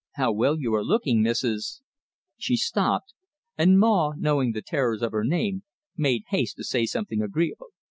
How 0.15 0.31
well 0.31 0.59
you 0.59 0.73
are 0.73 0.83
looking, 0.83 1.21
Mrs." 1.23 1.81
She 2.39 2.55
stopped; 2.55 3.13
and 3.55 3.77
Maw, 3.77 4.13
knowing 4.17 4.53
the 4.53 4.63
terrors 4.63 5.03
of 5.03 5.11
her 5.11 5.23
name, 5.23 5.61
made 5.95 6.23
haste 6.29 6.55
to 6.55 6.63
say 6.63 6.87
something 6.87 7.21
agreeable. 7.21 7.67